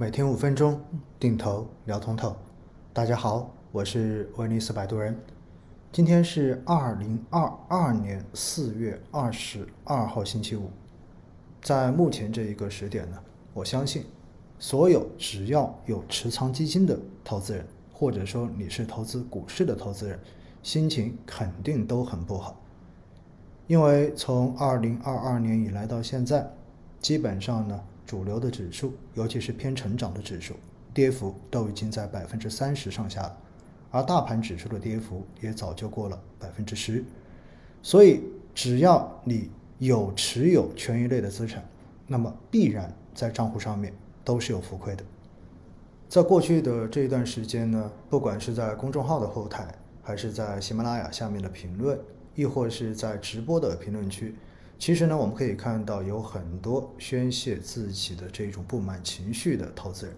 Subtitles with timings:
[0.00, 0.80] 每天五分钟，
[1.18, 2.34] 定投聊通透。
[2.90, 5.14] 大家好，我是威尼斯摆渡人。
[5.92, 10.70] 今天是二零二二年四月二十二号星期五。
[11.60, 13.18] 在目前这一个时点呢，
[13.52, 14.06] 我相信
[14.58, 20.18] 所有只要有持仓基金的投资人，或者说你是投资股市的投资人，
[20.62, 22.58] 心情肯定都很不好。
[23.66, 26.50] 因为从二零二二年以来到现在，
[27.02, 27.78] 基本上呢。
[28.10, 30.54] 主流的指数，尤其是偏成长的指数，
[30.92, 33.36] 跌幅都已经在百分之三十上下了，
[33.92, 37.04] 而大盘指数的跌幅也早就过了百分之十。
[37.84, 38.20] 所以，
[38.52, 41.64] 只要你有持有权益类的资产，
[42.08, 45.04] 那么必然在账户上面都是有浮亏的。
[46.08, 51.96] 在过去的这一段时间呢，不管是在公众号的后台，还是在喜马拉雅下面的评论，
[52.34, 54.34] 亦或是在直播的评论区。
[54.80, 60.14] 其实呢，我们可以看到有很多宣泄自己的这种不满情绪的投资人。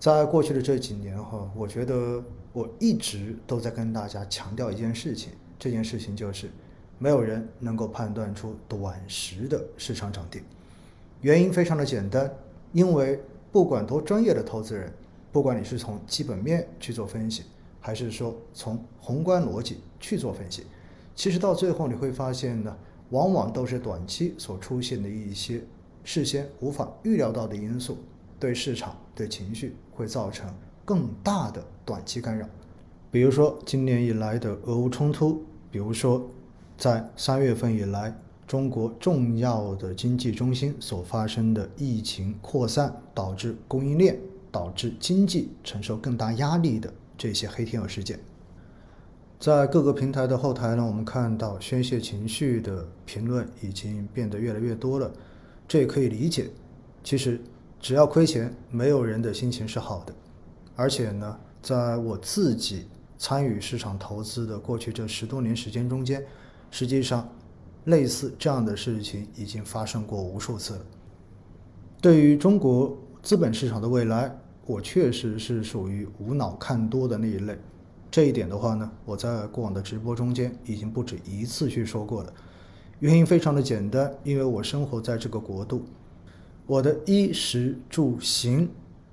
[0.00, 2.20] 在过去的这几年哈，我觉得
[2.52, 6.50] 我一直都在跟大家强调一件事情，这件事情就是
[6.98, 10.42] 没有人能够判断出短时的市场涨跌。
[11.20, 12.28] 原因非常的简单，
[12.72, 14.92] 因为不管多专业的投资人，
[15.30, 17.44] 不管你是从基本面去做分析，
[17.78, 20.66] 还是说从宏观逻辑去做分析，
[21.14, 22.76] 其实到最后你会发现呢。
[23.10, 25.62] 往往都是短期所出现的一些
[26.02, 27.98] 事先无法预料到的因素，
[28.38, 30.52] 对市场对情绪会造成
[30.84, 32.48] 更大的短期干扰。
[33.10, 36.24] 比如说今年以来的俄乌冲突，比如说
[36.78, 38.16] 在三月份以来
[38.46, 44.18] 中国重要的经济中心所发生的疫情扩散，导致供应链
[44.52, 48.18] 导致经济承受更大压力的这些黑天鹅事件。
[49.40, 55.10] 在各个平台的后台呢，我们看到宣泄情绪的评论已经变得越来越多了，
[55.66, 56.50] 这也可以理解。
[57.02, 57.40] 其实
[57.80, 60.14] 只要亏钱，没有人的心情是好的。
[60.76, 62.84] 而且呢，在我自己
[63.16, 66.22] 参与市场投资的过去这十多年时间中间，
[66.70, 67.26] 实际上
[67.84, 70.80] 类似这样的事情已经发生过无数次了。
[71.98, 77.58] 对于中国资本市场的未来，我确实是属于无脑看多的那一类。
[78.10, 82.32] 这一点的话呢，我在过往的直播中间已经不止一次去说过了。
[82.98, 85.84] 原因非常的简单，因为我生活在这个国度，
[86.66, 88.68] 我的衣食住行，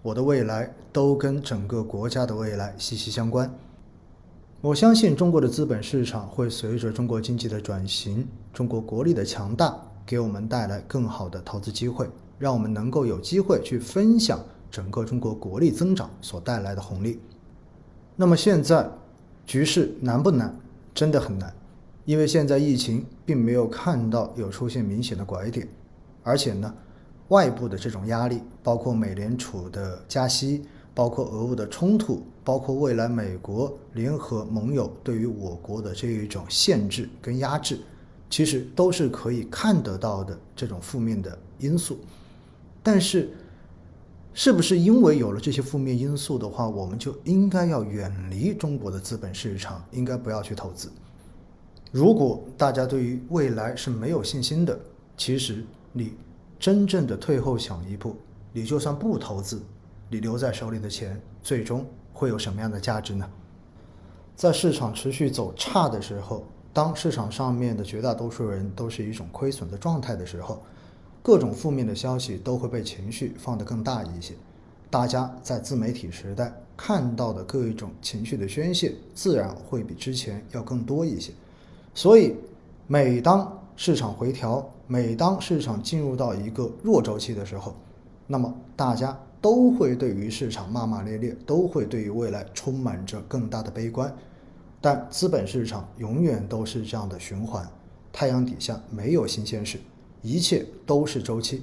[0.00, 3.54] 我的未来都跟整个国家的未来息息相关。
[4.60, 17.20] 我相信中国的资本市场会随着中国经济的转型，中国国力的强大，给我们带来更好的投资机会，让我们能够有机会去分享整个中国国力增长所带来的红利。
[18.20, 18.90] 那么现在
[19.46, 20.52] 局势难不难？
[20.92, 21.54] 真的很难，
[22.04, 25.68] 因为现在疫情并没有看到有出现明显的拐点，
[26.24, 26.74] 而且呢，
[27.28, 30.64] 外部的这种压力，包括美联储的加息，
[30.94, 37.78] 包括俄乌的冲突，包括未来美国联合盟友对于我国的这一种限制跟压制，
[38.28, 42.00] 其实都是可以看得到的这种负面的因素，
[42.82, 43.30] 但是。
[44.40, 50.92] 是不是因为有了这些负面因素的话，我们就应该要远离中国的资本市场，应该不要去投资？
[51.90, 54.78] 如果大家对于未来是没有信心的，
[55.16, 56.14] 其实你
[56.56, 58.14] 真正的退后想一步，
[58.52, 59.60] 你就算不投资，
[60.08, 63.28] 你留在手里的钱最终会有什么样的价值呢？
[64.36, 70.62] 在市场持续走差的时候，当市场上面的绝大多数人都是一种亏损的状态的时候。
[71.22, 74.34] 各种负面的消息都会被情绪放得更大一些，
[74.88, 81.32] 大家在自媒体时代看到的各一种情绪的宣泄，自然会比之前要更多一些。
[81.92, 82.34] 所以，
[82.86, 87.74] 每当市场回调，每当市场进入到一个弱周期的时候，
[88.26, 94.14] 那么大家都会对于市场骂骂咧咧，都会对于未来充满着更大的悲观。
[94.80, 97.68] 但资本市场永远都是这样的循环，
[98.12, 99.78] 太阳底下没有新鲜事。
[100.22, 101.62] 一切都是周期。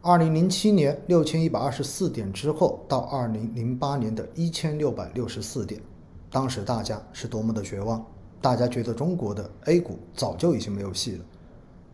[0.00, 5.80] 二零零七年六千一百二十四点之后，到二零零八年的一千六百六十四点，
[6.30, 8.04] 当时大家是多么的绝望，
[8.40, 11.24] 大家觉得中国的 A 股早就已经没有戏了。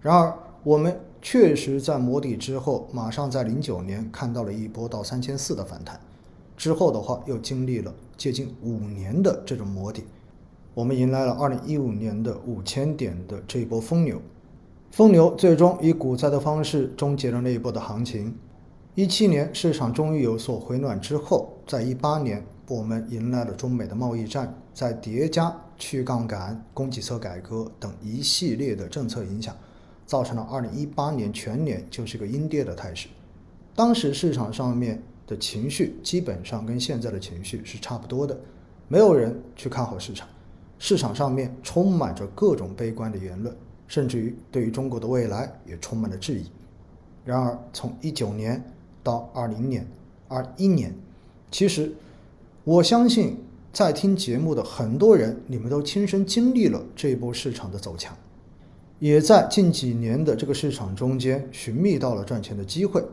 [0.00, 6.00] 然而，我们确实在磨底之后，马上在零九年看到了一波到三千四的反弹，
[6.56, 10.04] 之后的话又经历了接近五年的这种磨底，
[10.72, 14.18] 我们迎来了二零一五年的五千点的这一波疯牛。
[14.90, 18.36] 疯牛最终以股灾的方式终结了那一波的行情。
[18.94, 29.54] 一七年市场终于有所回暖之后，在一八年我们迎来了中美的贸易战，在叠加去杠杆、供给侧改革等一系列的政策影响，
[30.04, 33.08] 造成了二零一八年全年就是个阴跌的态势。
[33.76, 38.36] 当时市场上面的情绪基本上跟现在的情绪是差不多的，
[38.88, 40.26] 没有人去看好市场，
[40.80, 43.56] 市场上面充满着各种悲观的言论，
[43.88, 46.44] 甚至于对于中国的未来也充满了质疑。
[47.24, 48.62] 然而，从一九年
[49.02, 49.84] 到二零年、
[50.28, 50.94] 二一年，
[51.50, 51.92] 其实
[52.64, 53.36] 我相信
[53.72, 58.16] 在听节目的很多人，你们都亲身经历了这一波市场的走强，
[58.98, 63.04] 也在近几年的这个市场中间寻觅到了赚钱的机会。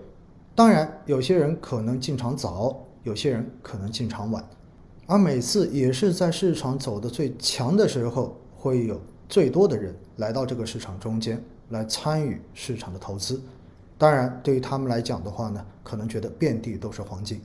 [0.53, 4.41] 当然，有些人可能进场早，有些人可能进场晚，
[5.05, 13.41] 而每次也是在市场走的最强的时候，会有最多的人来到这个市场中间来参与市场的投资。
[13.97, 17.41] 当然，对于他们来讲的话呢，可能觉得遍地都是黄金，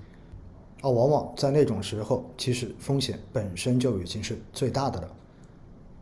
[0.83, 5.09] 而往往在那种时候，其实风险本身就已经是最大的了。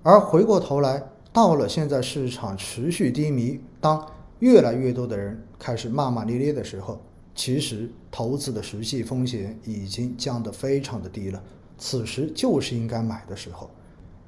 [0.03, 1.03] 而回过头来，
[1.33, 4.05] 到了现在市场持续低迷，当
[4.39, 6.99] 越来越多的人开始骂骂咧咧的时候，
[7.35, 11.43] 其实投资的实际风险已经降得非常的低了。
[11.77, 13.71] 此时就是应该买的时候，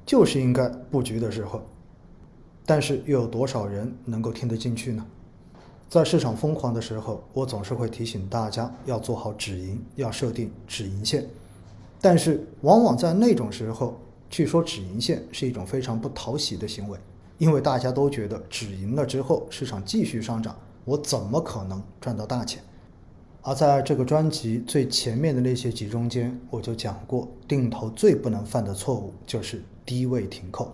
[0.05, 1.61] 就是应该布局的时候。
[2.65, 5.05] 但是又有多少人能够听得进去呢？
[5.89, 11.27] 在市场疯狂的时候，我总是会提醒大家要做好止盈，要设定止盈线。
[11.99, 13.99] 但是，往往在那种时候
[14.29, 16.97] 去说止盈线是一种非常不讨喜的行为，
[17.39, 20.55] 因为大家都觉得止盈了之后市场继续上涨，
[20.85, 22.63] 我怎么可能赚到大钱？
[23.41, 30.71] 而在这个专辑最前面的那些集中间，我就讲过，定投最不能犯的错误就是低位停扣。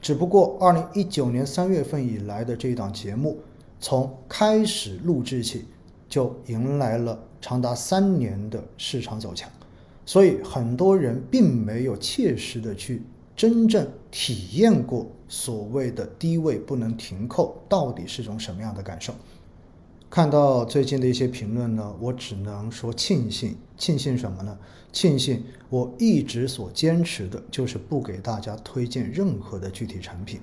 [0.00, 3.38] 只不过，二零一九年三月份以来的这一档节目。
[3.82, 5.64] 从开始录制起，
[6.06, 9.50] 就迎来了长达三年的市场走强，
[10.04, 13.02] 所以很多人并没有切实的去
[13.34, 19.14] 真正体验过所谓的低位不能停扣到底是种什么样的感受。
[20.10, 24.58] 看到最近的一些评论呢，我只能说庆幸，庆幸什么呢？
[24.90, 30.40] 庆幸我一直所坚持的就是不给大家推荐任何的具体产品。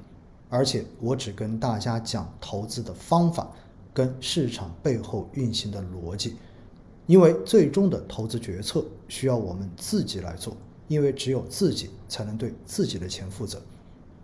[0.48, 3.52] 而且我只跟大家讲投资的方法
[3.94, 6.38] 跟市场背后运行的逻辑，
[7.06, 10.56] 因为最终的投资决策需要我们自己来做，
[10.88, 13.62] 因为只有自己才能对自己的钱负责。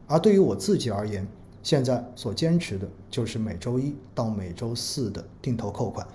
[0.08, 1.28] 而对于我自己而言，
[1.64, 6.06] 现在所坚持的就是每周一到每周四的定投扣款。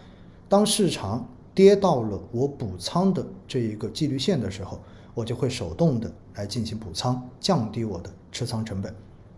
[0.48, 4.78] 当市场跌到了我补仓的这一个纪律线的时候，
[5.14, 8.94] 我就会手动的来进行补仓，降低我的持仓成本。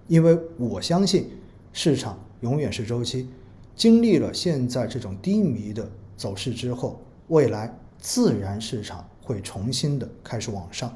[0.08, 1.30] 因为我相信
[1.72, 3.28] 市场永远是周期，
[3.76, 10.94] 经历了现在这种低迷的走势之后，未来自然市场会重新的开始往上。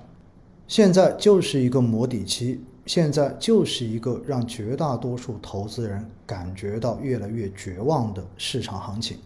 [0.66, 9.19] 现在就是一个磨底期，现在就是一个让绝大多数投资人感觉到越来越绝望的市场行情。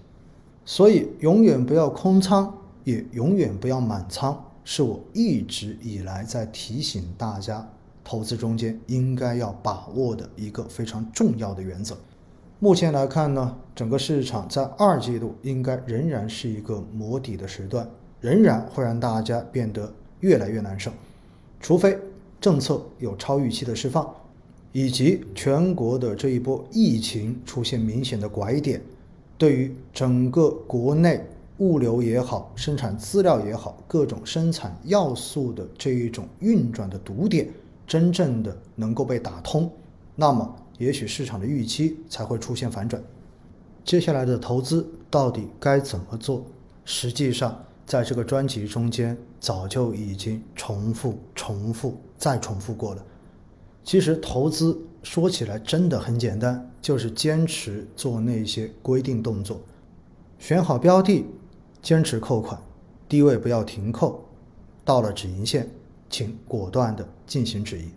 [0.65, 2.53] 所以，永远不要空仓，
[2.85, 7.69] 也永远不要满仓，是我一直以来在提醒大家。
[8.05, 11.95] 投资中间应该要把握的一个非常重要的原则。
[12.59, 17.87] 目前来看呢，整个市场在二季度应该仍然是一个磨底的时段，
[18.23, 20.91] 仍然会让大家变得越来越难受。
[21.61, 21.99] 除非
[22.41, 24.09] 政策有超预期的释放，
[24.73, 28.83] 以及全国的这一波疫情出现明显的拐点，
[29.37, 31.25] 对于整个国内
[31.59, 37.49] 物流也好、生产资料也好、各种生产要素的这一种运转的堵点。
[37.87, 39.73] 真正的能够被打通，
[40.15, 43.03] 那么也许市场的预期才会出现反转。
[43.83, 46.45] 接下来的投资到底该怎么做？
[46.85, 53.03] 实际上，在这个专辑中间早就已经重复、重复再重复过了。
[53.83, 59.59] 其实投资说起来真的很简单，就是坚持做那些规定动作，
[60.39, 61.25] 选好标的，
[61.81, 62.61] 坚持扣款，
[63.09, 64.23] 低位不要停扣，
[64.85, 65.67] 到了止盈线。
[66.11, 67.91] 请果断的进行止盈，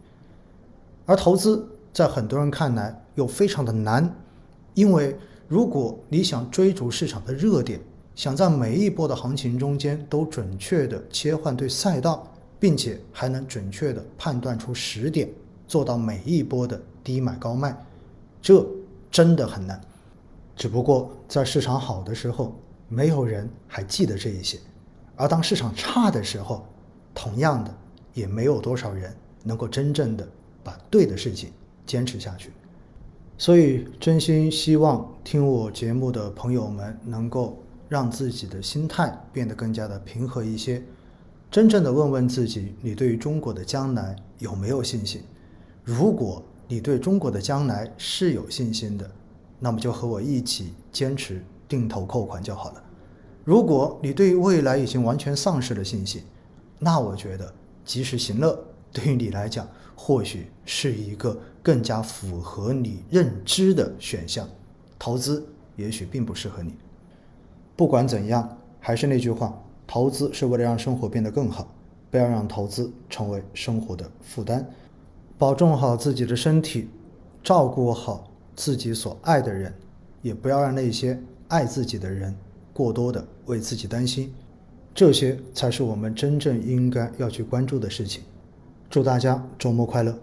[1.05, 4.13] 而投资在很多人看来又非常的难，
[4.73, 5.17] 因为
[5.47, 7.79] 如果你想追逐市场的热点，
[8.15, 12.27] 想在每一波的行情中间都准确的切换对赛道，
[12.59, 15.29] 并且还能准确的判断出时点，
[15.67, 17.75] 做到每一波的低买高卖，
[18.41, 18.65] 这
[19.09, 19.79] 真的很难。
[20.55, 22.55] 只不过在市场好的时候，
[22.87, 24.59] 没有人还记得这一些，
[25.15, 26.65] 而当市场差的时候，
[27.13, 27.73] 同样的。
[28.13, 30.27] 也没有多少人能够真正的
[30.65, 31.49] 把对的事情
[31.85, 32.51] 坚持下去，
[33.37, 37.57] 所以真心希望听我节目的朋友们能够
[37.91, 40.81] 让自己的心态变得更加的平和一些，
[41.51, 45.21] 真正的问问自己：你对于中国的将来有没有信心？
[45.83, 49.11] 如果你对中国的将来是有信心的，
[49.59, 52.81] 那么就和我一起坚持定投扣款就好了。
[53.43, 56.23] 如果你对未来已经完全丧失了信心，
[56.79, 58.57] 那我觉得及时行乐
[58.93, 59.67] 对于你来讲，
[59.97, 64.47] 或许是一个更加符合你认知的选项。
[64.97, 65.45] 投资
[65.75, 66.73] 也许并不适合你。
[67.81, 71.67] 不管怎样，还是那句话，投资是为了让生活变得更好，
[72.11, 74.63] 不要让投资成为生活的负担。
[75.35, 76.87] 保重好自己的身体，
[77.41, 79.73] 照顾好自己所爱的人，
[80.21, 82.35] 也不要让那些爱自己的人
[82.71, 84.31] 过多的为自己担心。
[84.93, 88.21] 这些才是我们真正应该要去关注的事情。
[88.91, 90.15] 祝大家周末快乐！